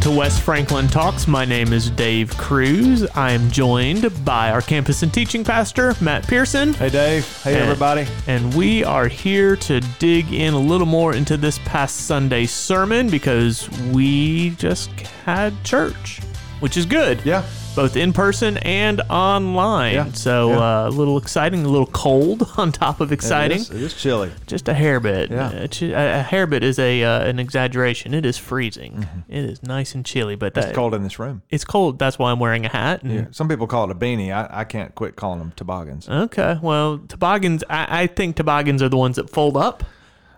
[0.00, 1.26] to West Franklin Talks.
[1.28, 3.06] My name is Dave Cruz.
[3.14, 6.72] I am joined by our campus and teaching pastor, Matt Pearson.
[6.72, 7.26] Hey, Dave.
[7.42, 8.06] Hey, And- everybody.
[8.26, 13.10] And we are here to dig in a little more into this past Sunday sermon
[13.10, 14.88] because we just
[15.26, 16.20] had church,
[16.60, 17.20] which is good.
[17.24, 17.44] Yeah.
[17.76, 19.94] Both in person and online.
[19.94, 20.12] Yeah.
[20.12, 20.58] So Yeah.
[20.84, 23.58] uh, a little exciting, a little cold on top of exciting.
[23.58, 24.30] It is, it is chilly.
[24.46, 25.30] Just a hair bit.
[25.30, 25.46] Yeah.
[25.48, 28.12] Uh, a, a hair bit is a uh, an exaggeration.
[28.12, 29.06] It is freezing.
[29.28, 30.68] It is nice and chilly, but that, Mm-hmm.
[30.70, 31.42] It's cold in this room.
[31.50, 31.98] It's cold.
[31.98, 33.00] That's why I'm wearing a hat.
[33.04, 33.26] Yeah.
[33.30, 34.32] Some people call it a beanie.
[34.32, 36.08] I, I can't quit calling them toboggans.
[36.08, 36.58] Okay.
[36.60, 37.64] Well, toboggans.
[37.70, 39.84] I, I think toboggans are the ones that fold up,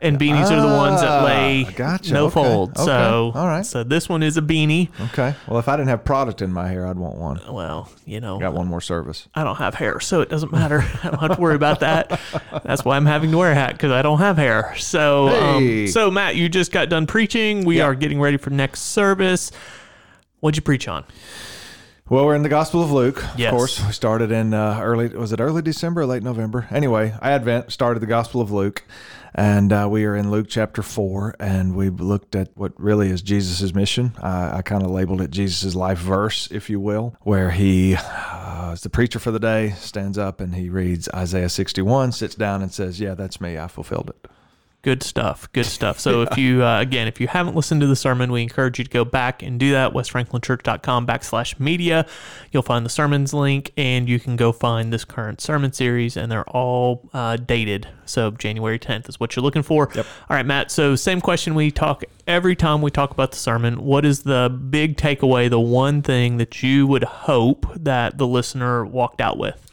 [0.03, 2.13] and beanies are the ones that Ah, lay gotcha.
[2.13, 2.35] no Okay.
[2.35, 2.71] fold.
[2.71, 2.85] Okay.
[2.85, 3.65] So, All right.
[3.65, 4.89] So this one is a beanie.
[5.13, 5.35] Okay.
[5.47, 7.41] Well, if I didn't have product in my hair, I'd want one.
[7.51, 9.29] Well, you know, Got one more service.
[9.35, 10.81] I don't have hair, so it doesn't matter.
[11.03, 12.21] I don't have to worry about that.
[12.65, 14.75] That's why I'm having to wear a hat because I don't have hair.
[14.79, 15.83] So, Hey.
[15.85, 17.65] um, so Matt, you just got done preaching.
[17.65, 17.85] We Yeah.
[17.85, 19.51] are getting ready for next service.
[20.41, 21.05] What'd you preach on?
[22.09, 23.25] Well, we're in the Gospel of Luke.
[23.39, 23.53] Yes.
[23.53, 25.09] Of course, we started in uh, early.
[25.09, 26.67] Was it early December or late November?
[26.71, 28.85] Anyway, Advent started the Gospel of Luke,
[29.35, 33.23] and uh, we are in Luke chapter four, and we looked at what really is
[33.23, 34.13] Jesus' mission.
[34.23, 38.73] Uh, I kind of labeled it Jesus' life verse, if you will, where he uh,
[38.75, 42.61] is the preacher for the day, stands up and he reads Isaiah sixty-one, sits down
[42.63, 43.57] and says, "Yeah, that's me.
[43.57, 44.31] I fulfilled it."
[44.83, 45.49] Good stuff.
[45.53, 46.01] Good stuff.
[46.01, 48.85] So if you, uh, again, if you haven't listened to the sermon, we encourage you
[48.85, 49.93] to go back and do that.
[49.93, 52.05] WestFranklinChurch.com backslash media.
[52.51, 56.33] You'll find the sermons link and you can go find this current sermon series and
[56.33, 57.87] they're all uh, dated.
[58.07, 59.89] So January 10th is what you're looking for.
[59.95, 60.05] Yep.
[60.29, 60.73] All right, Matt.
[60.73, 63.85] So same question we talk every time we talk about the sermon.
[63.85, 68.85] What is the big takeaway, the one thing that you would hope that the listener
[68.85, 69.69] walked out with?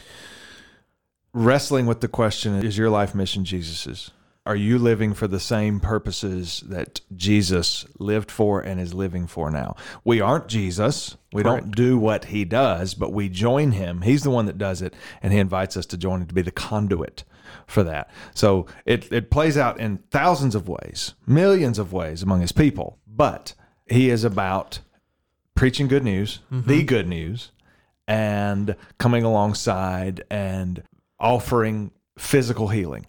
[1.31, 4.11] wrestling with the question is your life mission Jesus's?
[4.49, 9.51] Are you living for the same purposes that Jesus lived for and is living for
[9.51, 9.75] now?
[10.03, 11.17] We aren't Jesus.
[11.31, 14.01] We don't do what he does, but we join him.
[14.01, 16.41] He's the one that does it, and he invites us to join him to be
[16.41, 17.25] the conduit
[17.67, 18.09] for that.
[18.33, 22.97] So it, it plays out in thousands of ways, millions of ways among his people,
[23.05, 23.53] but
[23.85, 24.79] he is about
[25.53, 26.67] preaching good news, mm-hmm.
[26.67, 27.51] the good news,
[28.07, 30.81] and coming alongside and
[31.19, 33.05] offering physical healing.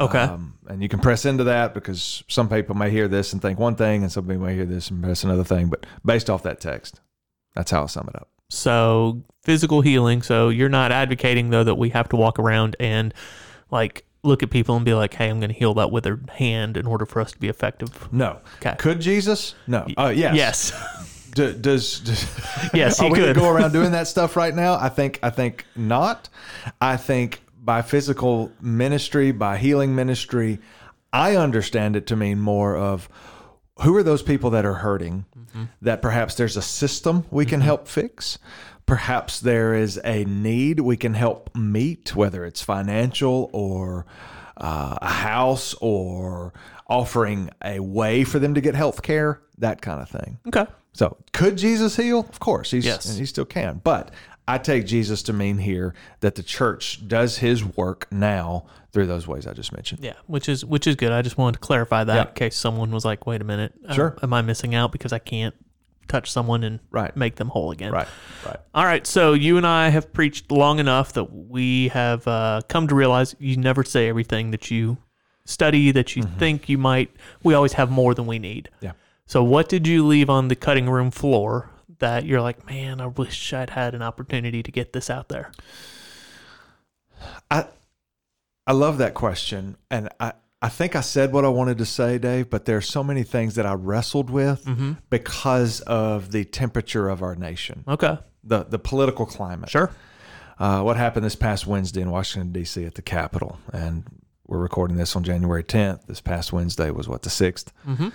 [0.00, 0.18] Okay.
[0.18, 3.58] Um, and you can press into that because some people may hear this and think
[3.58, 5.68] one thing, and some people may hear this and press another thing.
[5.68, 7.00] But based off that text,
[7.54, 8.28] that's how I sum it up.
[8.50, 10.22] So physical healing.
[10.22, 13.14] So you're not advocating though that we have to walk around and
[13.70, 16.76] like look at people and be like, "Hey, I'm going to heal that withered hand
[16.76, 18.40] in order for us to be effective." No.
[18.56, 18.74] Okay.
[18.78, 19.54] Could Jesus?
[19.66, 19.86] No.
[19.96, 20.34] Uh, yes.
[20.34, 21.30] Yes.
[21.34, 22.00] Does, does
[22.74, 23.40] Yes, are he we gonna could.
[23.40, 24.74] go around doing that stuff right now?
[24.74, 26.28] I think I think not.
[26.80, 30.58] I think by physical ministry, by healing ministry,
[31.12, 33.08] I understand it to mean more of
[33.82, 35.24] who are those people that are hurting
[35.80, 38.38] that perhaps there's a system we can help fix.
[38.86, 44.04] Perhaps there is a need we can help meet, whether it's financial or
[44.56, 46.52] uh, a house or
[46.88, 50.38] offering a way for them to get health care, that kind of thing.
[50.48, 50.66] okay.
[50.92, 52.20] So, could Jesus heal?
[52.20, 53.08] Of course, he's Yes.
[53.08, 53.80] and he still can.
[53.82, 54.12] But
[54.46, 59.26] I take Jesus to mean here that the church does his work now through those
[59.26, 60.04] ways I just mentioned.
[60.04, 61.12] Yeah, which is which is good.
[61.12, 62.28] I just wanted to clarify that Yeah.
[62.28, 64.16] in case someone was like, "Wait a minute, uh, Sure.
[64.22, 65.54] am I missing out because I can't
[66.08, 67.16] touch someone and Right.
[67.16, 68.06] make them whole again?" Right,
[68.46, 68.58] right.
[68.74, 72.86] All right, so you and I have preached long enough that we have uh, come
[72.88, 74.98] to realize you never say everything that you
[75.46, 77.10] study that you think you might.
[77.42, 78.68] We always have more than we need.
[78.80, 78.92] Yeah.
[79.26, 83.06] So, what did you leave on the cutting room floor that you're like, man, I
[83.06, 85.52] wish I'd had an opportunity to get this out there?
[87.50, 87.66] I
[88.66, 90.32] I love that question, and I.
[90.62, 93.22] I think I said what I wanted to say, Dave, but there are so many
[93.22, 94.66] things that I wrestled with
[95.10, 99.68] because of the temperature of our nation, Okay, the the political climate.
[99.68, 99.90] sure.
[100.58, 102.82] uh, what happened this past Wednesday in Washington D.C.
[102.82, 104.04] at the Capitol, and
[104.46, 106.06] we're recording this on January 10th.
[106.06, 108.08] This past Wednesday was what the 6th Mm-hmm.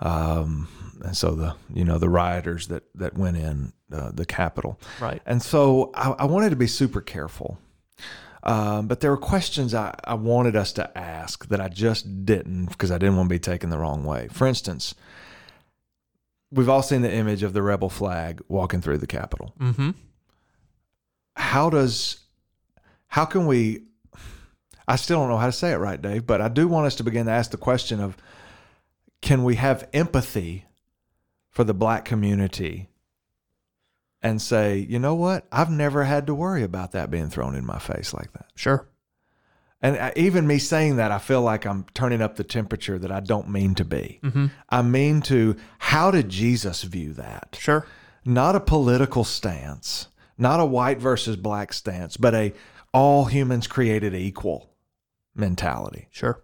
[0.00, 0.68] Um,
[1.04, 5.22] and so the you know the rioters that that went in uh, the Capitol, Right.
[5.26, 7.58] and so I, I wanted to be super careful.
[8.44, 12.66] Um, but there were questions I, I wanted us to ask that I just didn't
[12.66, 14.28] because I didn't want to be taken the wrong way.
[14.32, 14.94] For instance,
[16.50, 19.90] we've all seen the image of the rebel flag walking through the Capitol Mm-hmm.
[21.36, 22.20] how does
[23.08, 23.82] how can we
[24.86, 26.94] I still don't know how to say it right, Dave, but I do want us
[26.96, 28.16] to begin to ask the question of
[29.20, 30.66] can we have empathy
[31.50, 32.88] for the black community
[34.22, 35.46] and say, you know what?
[35.52, 38.46] I've never had to worry about that being thrown in my face like that.
[38.54, 38.88] Sure.
[39.80, 43.12] And uh, even me saying that, I feel like I'm turning up the temperature that
[43.12, 44.18] I don't mean to be.
[44.24, 44.46] Mm-hmm.
[44.68, 47.56] I mean to, how did Jesus view that?
[47.60, 47.86] Sure.
[48.24, 52.52] Not a political stance, not a white versus black stance, but a
[52.92, 54.70] all humans created equal
[55.34, 56.08] mentality.
[56.10, 56.42] Sure.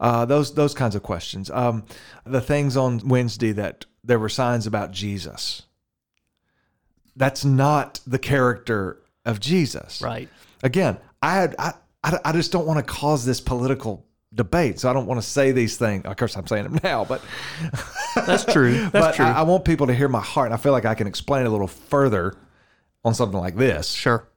[0.00, 1.50] Uh, those those kinds of questions.
[1.50, 1.84] Um,
[2.24, 5.62] the things on Wednesday that there were signs about Jesus.
[7.14, 10.00] That's not the character of Jesus.
[10.02, 10.28] Right.
[10.62, 14.90] Again, I had I I, I just don't want to cause this political debate, so
[14.90, 16.04] I don't want to say these things.
[16.04, 17.22] Of course, I'm saying them now, but
[18.14, 18.72] That's true.
[18.90, 19.24] That's but true.
[19.24, 21.44] I, I want people to hear my heart, and I feel like I can explain
[21.44, 22.34] it a little further
[23.04, 24.28] on something like this sure.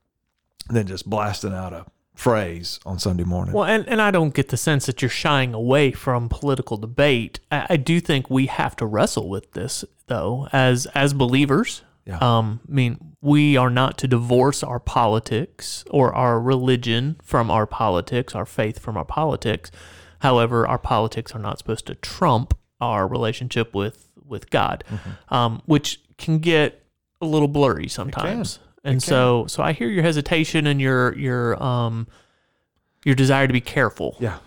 [0.70, 3.54] than just blasting out a phrase on Sunday morning.
[3.54, 7.40] Well, and, and I don't get the sense that you're shying away from political debate.
[7.52, 11.84] I, I do think we have to wrestle with this, though, as as believers.
[12.06, 12.20] Yeah.
[12.20, 17.66] Um, I mean, we are not to divorce our politics or our religion from our
[17.66, 19.72] politics, our faith from our politics.
[20.20, 24.84] However, our politics are not supposed to trump our relationship with with God,
[25.30, 26.84] um, which can get
[27.22, 28.60] a little blurry sometimes.
[28.86, 32.08] And so, so I hear your hesitation and your your um
[33.04, 34.16] your desire to be careful.
[34.20, 34.38] yeah.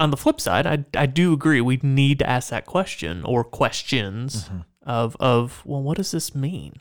[0.00, 3.42] On the flip side, I I do agree we need to ask that question or
[3.42, 4.48] questions
[4.84, 6.74] of of well, what does this mean,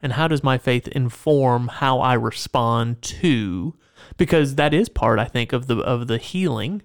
[0.00, 3.74] and how does my faith inform how I respond to?
[4.16, 6.82] Because that is part, I think, of the of the healing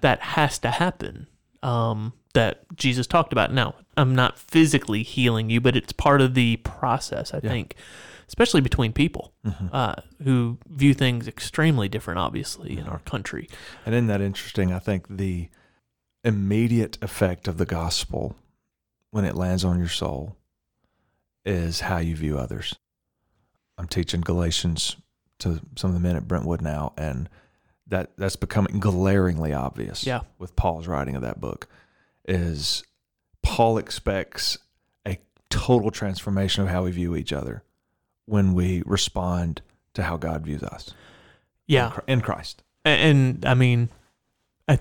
[0.00, 1.26] that has to happen.
[1.62, 3.52] Um, that Jesus talked about.
[3.52, 7.34] Now, I'm not physically healing you, but it's part of the process.
[7.34, 7.74] I think,
[8.28, 9.32] especially between people
[9.72, 9.94] uh,
[10.24, 13.48] who view things extremely different, obviously, in our country.
[13.84, 14.72] And isn't that interesting?
[14.72, 15.48] I think the
[16.24, 18.36] immediate effect of the gospel
[19.10, 20.36] when it lands on your soul
[21.44, 22.74] is how you view others.
[23.78, 24.96] I'm teaching Galatians
[25.38, 27.28] to some of the men at Brentwood now, and
[27.86, 30.04] that that's becoming glaringly obvious.
[30.04, 30.22] Yeah.
[30.38, 31.68] with Paul's writing of that book,
[32.26, 32.82] is
[33.42, 34.58] Paul expects
[35.06, 35.18] a
[35.50, 37.62] total transformation of how we view each other
[38.26, 39.62] when we respond
[39.94, 40.92] to how God views us
[41.66, 42.62] Yeah, in Christ.
[42.84, 43.88] and, and I mean,
[44.68, 44.78] I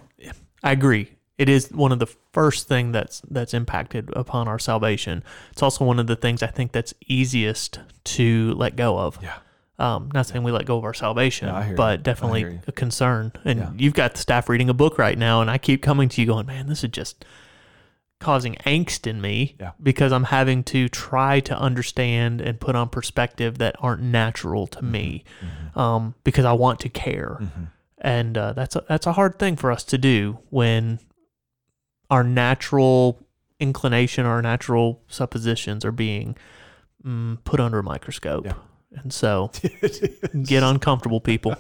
[0.64, 1.12] I agree.
[1.38, 5.24] It is one of the first thing that's that's impacted upon our salvation.
[5.52, 9.20] It's also one of the things I think that's easiest to let go of.
[9.22, 9.38] Yeah.
[9.78, 11.76] Um, not saying we let go of our salvation, hear you.
[11.76, 13.34] but definitely a concern.
[13.44, 13.72] And Yeah.
[13.76, 16.28] you've got the staff reading a book right now, and I keep coming to you
[16.28, 17.26] going, man, this is just
[18.26, 19.72] causing angst in me Yeah.
[19.82, 24.80] because I'm having to try to understand and put on perspective that aren't natural Mm-hmm.
[24.80, 25.24] to me
[25.76, 27.34] um, because I want to care.
[28.00, 31.00] And uh, that's, a, that's a hard thing for us to do when
[32.10, 33.20] our natural
[33.60, 36.36] inclination, our natural suppositions are being
[37.06, 38.46] mm, put under a microscope.
[38.46, 38.54] Yeah.
[39.02, 39.52] And so
[40.44, 41.56] get uncomfortable, people.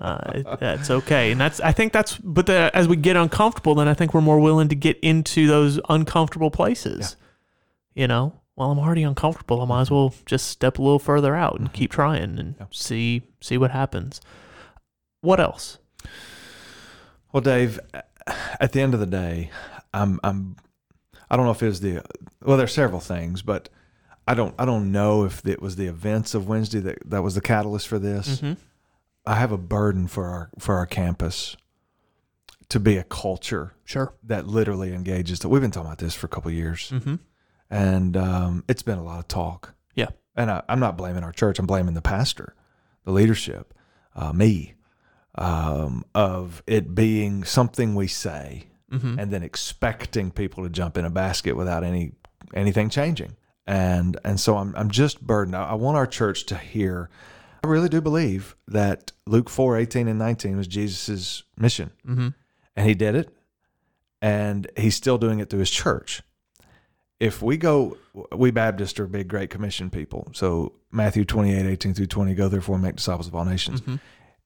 [0.00, 2.16] Uh, that's okay, and that's I think that's.
[2.18, 5.46] But the, as we get uncomfortable, then I think we're more willing to get into
[5.46, 7.16] those uncomfortable places.
[7.94, 9.60] You know, well, I'm already uncomfortable.
[9.60, 12.62] I might as well just step a little further out and keep trying and Mm-hmm.
[12.62, 12.66] Yeah.
[12.70, 14.20] see see what happens.
[15.20, 15.78] What else?
[17.32, 17.78] Well, Dave,
[18.60, 19.50] at the end of the day,
[19.92, 20.56] I'm I'm
[21.30, 22.02] I don't know if it was the
[22.42, 23.68] well, there's several things, but
[24.26, 27.34] I don't I don't know if it was the events of Wednesday that that was
[27.34, 28.40] the catalyst for this.
[28.40, 28.56] Mhm.
[29.26, 31.56] I have a burden for our for our campus
[32.68, 34.14] to be a culture Sure.
[34.22, 35.40] that literally engages.
[35.40, 37.16] That we've been talking about this for a couple of years, Mm-hmm.
[37.70, 39.74] and um, it's been a lot of talk.
[39.94, 40.08] Yeah.
[40.34, 41.58] And I, I'm not blaming our church.
[41.58, 42.54] I'm blaming the pastor,
[43.04, 43.74] the leadership,
[44.16, 44.74] uh, me,
[45.34, 49.18] um, of it being something we say Mm-hmm.
[49.18, 52.12] and then expecting people to jump in a basket without any
[52.52, 53.36] anything changing.
[53.66, 55.56] And and so I'm I'm just burdened.
[55.56, 57.08] I, I want our church to hear.
[57.64, 61.92] I really do believe that Luke 4, 18 and 19 was Jesus's mission.
[62.06, 62.28] Mm-hmm.
[62.74, 63.32] And he did it.
[64.20, 66.22] And he's still doing it through his church.
[67.20, 67.96] If we go,
[68.34, 70.28] we Baptists are big Great Commission people.
[70.32, 73.80] So Matthew 28, 18 through 20, go therefore and make disciples of all nations.
[73.80, 73.96] Mm-hmm.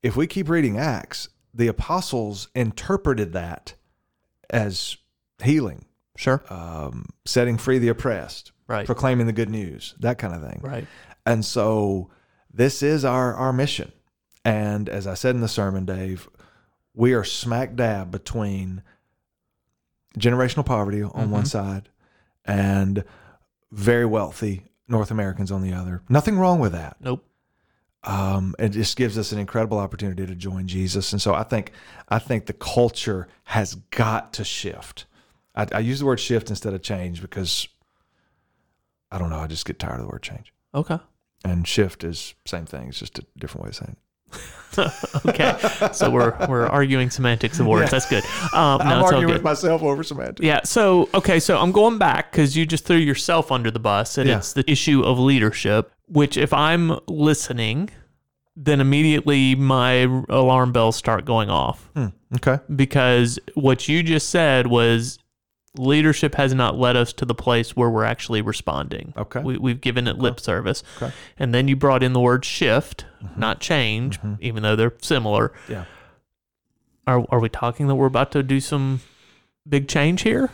[0.03, 3.75] If we keep reading Acts, the apostles interpreted that
[4.51, 4.99] as
[5.43, 5.87] healing,
[6.19, 6.43] Sure.
[6.51, 8.85] um, setting free the oppressed, Right.
[8.85, 10.61] proclaiming the good news, that kind of thing.
[10.63, 10.87] Right.
[11.25, 12.11] And so
[12.53, 13.93] this is our, our mission.
[14.45, 16.29] And as I said in the sermon, Dave,
[16.95, 18.83] we are smack dab between
[20.19, 21.89] generational poverty on one side
[22.45, 23.05] and
[23.71, 26.03] very wealthy North Americans on the other.
[26.09, 26.97] Nothing wrong with that.
[27.01, 27.25] Nope.
[28.05, 31.13] Um, it just gives us an incredible opportunity to join Jesus.
[31.13, 31.73] And so I think
[32.09, 35.07] I think the culture has got to shift.
[35.57, 37.67] I, I use the word shift instead of change because
[39.11, 39.39] I don't know.
[39.39, 40.99] I just get tired of the word change Okay.
[41.45, 42.89] and shift is same thing.
[42.89, 43.99] It's just a different way of saying it.
[45.27, 45.57] okay,
[45.93, 47.91] so we're we're arguing semantics of words.
[47.93, 48.25] That's good.
[48.53, 50.45] Um, no, I'm arguing with myself over semantics.
[50.45, 50.61] Yeah.
[50.65, 51.39] So okay.
[51.41, 54.39] So I'm going back because you just threw yourself under the bus, and Yeah.
[54.39, 55.93] it's the issue of leadership.
[56.09, 57.91] Which, if I'm listening,
[58.57, 62.59] then immediately my alarm bells start going off Hmm, okay.
[62.75, 65.19] because what you just said was
[65.79, 69.13] leadership has not led us to the place where we're actually responding.
[69.17, 69.41] Okay.
[69.41, 70.83] We, we've given it lip service.
[70.97, 71.13] Okay.
[71.39, 73.05] And then you brought in the word shift,
[73.37, 75.53] not change, even though they're similar.
[75.69, 75.85] Yeah.
[77.07, 79.01] Are, are we talking that we're about to do some
[79.69, 80.51] big change here?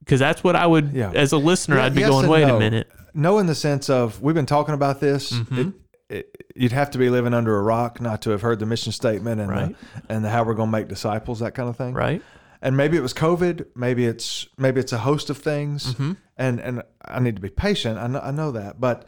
[0.00, 1.12] Because that's what I would, Yeah.
[1.14, 2.56] as a listener, Yeah, I'd be yes going, wait no.
[2.56, 2.90] a minute.
[3.14, 5.32] No, in the sense of we've been talking about this.
[5.32, 5.74] Mhm.
[6.08, 8.66] It, it, you'd have to be living under a rock not to have heard the
[8.66, 9.76] mission statement and Right.
[10.08, 11.92] the, and the how we're going to make disciples, that kind of thing.
[11.94, 12.22] Right?
[12.60, 13.66] And maybe it was COVID.
[13.76, 15.94] Maybe it's maybe it's a host of things.
[15.94, 16.16] Mhm.
[16.36, 17.98] And and I need to be patient.
[17.98, 19.06] I know, I know that, but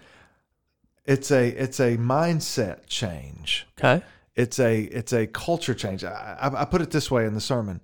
[1.04, 3.66] it's a it's a mindset change.
[3.78, 4.04] Okay.
[4.36, 6.04] It's a it's a culture change.
[6.04, 7.80] I, I, I put it this way in the sermon: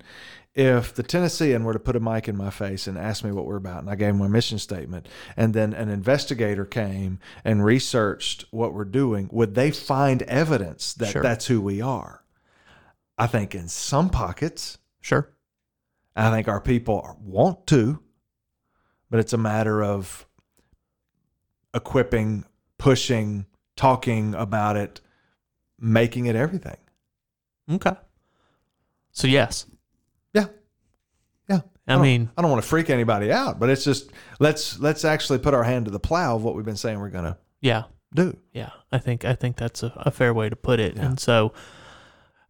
[0.55, 3.47] if the Tennessean were to put a mic in my face and ask me what
[3.47, 7.65] we're about, and I gave him my mission statement, and then an investigator came and
[7.65, 11.23] researched what we're doing, would they find evidence that Sure.
[11.23, 12.23] that's who we are?
[13.19, 15.29] I think in some pockets, Sure.
[16.17, 18.03] I think our people want to,
[19.11, 20.27] but it's a matter of
[21.75, 22.45] equipping,
[22.79, 23.47] pushing,
[23.77, 25.01] talking about it,
[25.79, 26.79] making it everything.
[27.71, 27.93] Okay.
[29.13, 29.67] So, yes.
[30.33, 30.47] Yeah.
[31.49, 31.61] Yeah.
[31.87, 35.05] I don't- mean, I don't want to freak anybody out, but it's just let's let's
[35.05, 37.37] actually put our hand to the plow of what we've been saying we're going to
[37.61, 37.85] yeah.
[38.15, 38.37] do.
[38.53, 40.97] Yeah, I think I think that's a, a fair way to put it.
[40.97, 41.53] And so,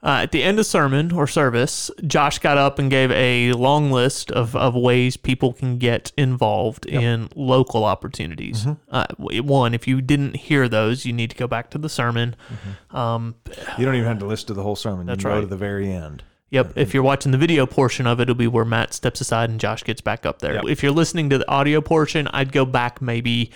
[0.07, 3.91] uh, at the end of sermon or service, Josh got up and gave a long
[3.91, 8.67] list of, of ways people can get involved in local opportunities.
[8.89, 12.37] Uh, one, if you didn't hear those, you need to go back to the sermon.
[12.93, 13.35] Um,
[13.77, 15.07] You don't even have to listen to the whole sermon.
[15.07, 16.23] That's you can go to the very end.
[16.51, 16.75] Yep.
[16.77, 19.59] If you're watching the video portion of it, it'll be where Matt steps aside and
[19.59, 20.55] Josh gets back up there.
[20.55, 20.65] Yep.
[20.69, 23.51] If you're listening to the audio portion, I'd go back maybe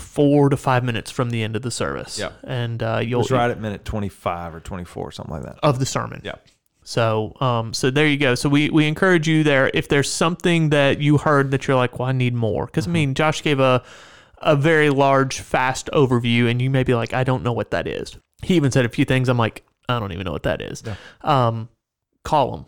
[0.00, 2.18] four to five minutes from the end of the service.
[2.18, 2.32] Yep.
[2.44, 5.58] And uh, you'll It's right at minute 25 or 24, something like that.
[5.62, 6.20] of the sermon.
[6.24, 6.34] Yeah.
[6.82, 8.34] So, um, so there you go.
[8.34, 9.70] So we we encourage you there.
[9.74, 12.90] If there's something that you heard that you're like, well, I need more, because I
[12.90, 13.82] mean, Josh gave a
[14.38, 17.86] a very large, fast overview, and you may be like, I don't know what that
[17.86, 18.16] is.
[18.42, 19.28] He even said a few things.
[19.28, 20.82] I'm like, I don't even know what that is.
[20.84, 20.94] Yeah.
[21.22, 21.68] Um,
[22.24, 22.64] call him.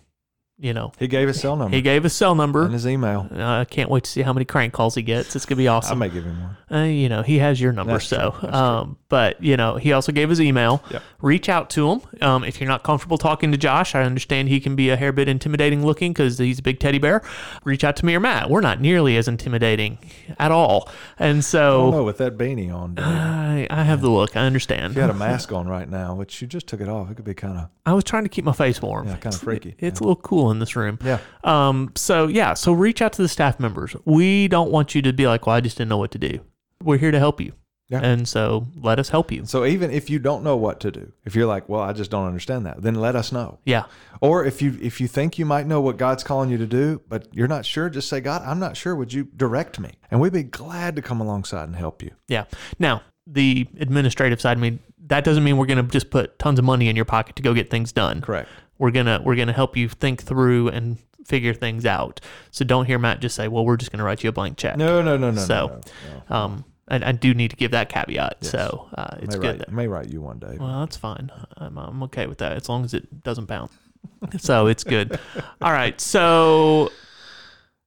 [0.63, 2.63] You know, He gave his cell number he gave his cell number.
[2.65, 3.27] and his email.
[3.35, 5.35] Uh, I can't wait to see how many crank calls he gets.
[5.35, 6.01] It's gonna be awesome.
[6.01, 6.57] I may give him one.
[6.71, 8.33] Uh, you know, he has your number, That's so.
[8.43, 10.81] Um, but you know, he also gave his email.
[10.93, 11.03] Yep.
[11.21, 12.01] Reach out to him.
[12.21, 15.11] Um, if you're not comfortable talking to Josh, I understand he can be a hair
[15.11, 17.23] bit intimidating looking because he's a big teddy bear.
[17.65, 18.49] Reach out to me or Matt.
[18.49, 19.99] We're not nearly as intimidating
[20.39, 20.89] at all,
[21.19, 22.99] and Oh, so no, with that beanie on.
[23.01, 24.37] I, I have the look.
[24.37, 24.93] I understand.
[24.93, 27.17] If you had a mask on right now, which you just took it off, it
[27.17, 29.09] could be kind of I was trying to keep my face warm.
[29.09, 29.75] Yeah, kinda It's- freaky.
[29.81, 30.99] It's a little cool in this room.
[31.05, 31.19] yeah.
[31.43, 33.97] Um, so yeah, so reach out to the staff members.
[34.05, 36.39] We don't want you to be like, well, I just didn't know what to do.
[36.83, 37.53] We're here to help you.
[37.89, 38.01] Yeah.
[38.01, 39.45] And so let us help you.
[39.45, 42.11] So even if you don't know what to do, if you're like, well, I just
[42.11, 43.59] don't understand that, then let us know.
[43.67, 43.85] Yeah.
[44.23, 47.03] Or if you if you think you might know what God's calling you to do,
[47.09, 48.97] but you're not sure, just say, God, I'm not sure.
[48.97, 49.91] Would you direct me?
[50.11, 52.13] And we'd be glad to come alongside and help you.
[52.29, 52.45] Yeah.
[52.79, 54.79] Now, the administrative side, I mean,
[55.09, 57.43] that doesn't mean we're going to just put tons of money in your pocket to
[57.43, 58.23] go get things done.
[58.23, 58.49] Correct.
[58.83, 62.21] We're going to we're to help you think through and figure things out.
[62.51, 64.59] So don't hear Matt just say, "Well, we're just going to write you a blank
[64.59, 65.41] check." No, no, no, no.
[65.41, 65.81] So, no,
[66.29, 66.37] no.
[66.37, 68.45] Um I, I do need to give that caveat.
[68.45, 70.57] So, uh, it's may good write, may write you one day.
[70.59, 71.31] Well, that's fine.
[71.57, 73.73] I'm, I'm okay with that as long as it doesn't bounce.
[74.39, 75.17] so it's good.
[75.61, 75.99] All right.
[76.01, 76.91] So,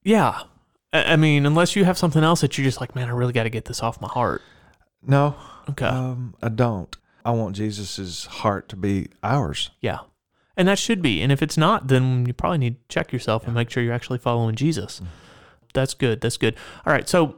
[0.06, 0.44] yeah.
[0.94, 3.34] I, I mean, unless you have something else that you're just like, man, I really
[3.34, 4.42] got to get this off my heart.
[5.06, 5.36] no,
[5.70, 5.86] Okay.
[5.86, 6.96] um, I don't.
[7.26, 9.72] I want Jesus's heart to be ours.
[9.82, 10.00] yeah.
[10.58, 11.22] And that should be.
[11.22, 13.94] And if it's not, then you probably need to check yourself and make sure you're
[13.94, 15.02] actually following Jesus.
[15.74, 16.22] That's good.
[16.22, 16.56] That's good.
[16.86, 17.08] All right.
[17.10, 17.38] So,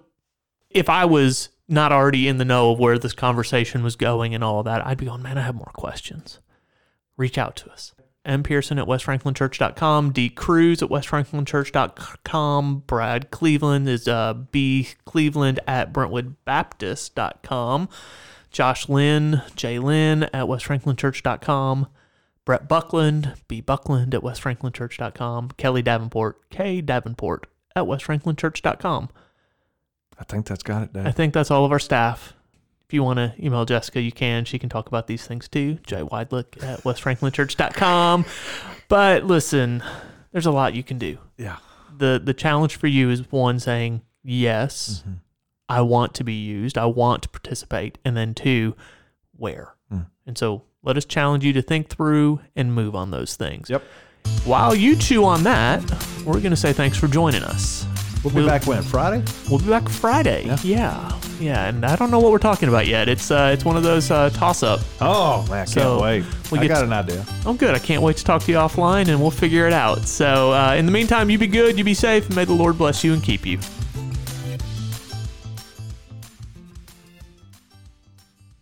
[0.69, 4.43] if I was not already in the know of where this conversation was going and
[4.43, 6.39] all of that, I'd be going, man, I have more questions.
[7.17, 7.93] Reach out to us.
[8.27, 8.43] M.
[8.43, 10.29] Pearson at westfranklinchurch.com, D.
[10.29, 14.89] Cruz at westfranklinchurch.com, Brad Cleveland is uh, B.
[15.05, 17.87] Cleveland at brentwoodbaptist.com,
[18.51, 19.79] Josh Lynn, J.
[19.79, 21.87] Lynn at westfranklinchurch.com,
[22.47, 23.59] Brett Buckland, B.
[23.59, 26.79] Buckland at westfranklinchurch.com, Kelly Davenport, K.
[26.79, 29.09] Davenport at westfranklinchurch.com.
[30.17, 31.05] I think that's got it, Dave.
[31.05, 32.33] I think that's all of our staff.
[32.87, 34.45] If you want to email Jessica, you can.
[34.45, 35.79] She can talk about these things too.
[35.85, 38.23] Jay Widelook at westfranklinchurch.com.
[38.87, 39.83] But listen,
[40.31, 41.17] there's a lot you can do.
[41.37, 41.57] yeah.
[41.97, 45.17] The the challenge for you is one saying, yes, Mhm.
[45.67, 46.77] I want to be used.
[46.77, 47.97] I want to participate.
[48.05, 48.73] And then two,
[49.35, 49.75] where?
[49.91, 50.05] Mm.
[50.25, 53.69] And so Let us challenge you to think through and move on those things.
[53.69, 53.83] Yep.
[54.45, 55.81] While you chew on that,
[56.25, 57.85] we're going to say thanks for joining us.
[58.23, 58.81] We'll be back when?
[58.83, 59.21] Friday?
[59.49, 60.45] We'll be back Friday.
[60.45, 60.57] Yeah.
[60.63, 61.19] Yeah.
[61.41, 61.67] yeah.
[61.67, 63.09] And I don't know what we're talking about yet.
[63.09, 64.79] It's uh, it's one of those uh, toss up.
[65.01, 66.23] Oh, man, I can't So, wait.
[66.53, 67.25] we I got to- an idea.
[67.45, 67.75] Oh, good.
[67.75, 70.07] I can't wait to talk to you offline and we'll figure it out.
[70.07, 72.77] So, uh, in the meantime, you be good, you be safe, and may the Lord
[72.77, 73.59] bless you and keep you.